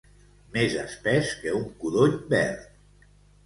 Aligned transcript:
Més 0.55 0.77
espès 0.83 1.31
que 1.43 1.55
un 1.59 1.69
codony 1.85 2.19
verd. 2.35 3.15